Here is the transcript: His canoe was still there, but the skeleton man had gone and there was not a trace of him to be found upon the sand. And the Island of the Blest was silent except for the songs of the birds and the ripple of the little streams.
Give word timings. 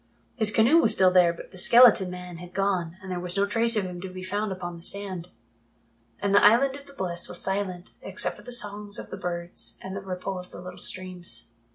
His 0.35 0.49
canoe 0.49 0.79
was 0.79 0.93
still 0.93 1.11
there, 1.11 1.31
but 1.31 1.51
the 1.51 1.59
skeleton 1.59 2.09
man 2.09 2.37
had 2.37 2.55
gone 2.55 2.97
and 3.03 3.11
there 3.11 3.19
was 3.19 3.37
not 3.37 3.43
a 3.43 3.47
trace 3.47 3.75
of 3.75 3.83
him 3.83 4.01
to 4.01 4.09
be 4.09 4.23
found 4.23 4.51
upon 4.51 4.75
the 4.75 4.83
sand. 4.83 5.29
And 6.19 6.33
the 6.33 6.43
Island 6.43 6.75
of 6.75 6.87
the 6.87 6.93
Blest 6.93 7.29
was 7.29 7.39
silent 7.39 7.91
except 8.01 8.35
for 8.37 8.41
the 8.41 8.51
songs 8.51 8.97
of 8.97 9.11
the 9.11 9.17
birds 9.17 9.77
and 9.83 9.95
the 9.95 10.01
ripple 10.01 10.39
of 10.39 10.49
the 10.49 10.59
little 10.59 10.79
streams. 10.79 11.51